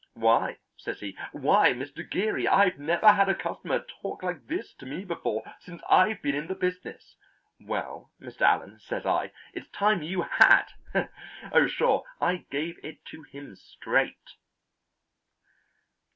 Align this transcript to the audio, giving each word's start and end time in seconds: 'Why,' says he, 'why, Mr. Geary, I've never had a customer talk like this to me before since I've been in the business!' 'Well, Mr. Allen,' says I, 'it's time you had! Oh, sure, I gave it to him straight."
'Why,' 0.15 0.57
says 0.77 0.99
he, 1.01 1.15
'why, 1.31 1.73
Mr. 1.73 1.97
Geary, 2.01 2.47
I've 2.47 2.79
never 2.79 3.11
had 3.11 3.29
a 3.29 3.35
customer 3.35 3.85
talk 4.01 4.23
like 4.23 4.47
this 4.47 4.73
to 4.79 4.87
me 4.87 5.05
before 5.05 5.43
since 5.59 5.83
I've 5.87 6.23
been 6.23 6.33
in 6.33 6.47
the 6.47 6.55
business!' 6.55 7.15
'Well, 7.59 8.11
Mr. 8.19 8.41
Allen,' 8.41 8.79
says 8.79 9.05
I, 9.05 9.31
'it's 9.53 9.69
time 9.69 10.01
you 10.01 10.23
had! 10.23 10.65
Oh, 11.53 11.67
sure, 11.67 12.01
I 12.19 12.47
gave 12.49 12.83
it 12.83 13.05
to 13.11 13.21
him 13.21 13.55
straight." 13.55 14.31